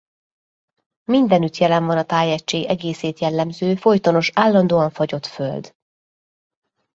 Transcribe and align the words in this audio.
Mindenütt 1.11 1.57
jelen 1.57 1.85
van 1.85 1.97
a 1.97 2.03
tájegység 2.03 2.65
egészét 2.65 3.19
jellemző 3.19 3.75
folytonos 3.75 4.31
állandóan 4.33 4.89
fagyott 4.89 5.25
föld. 5.25 5.73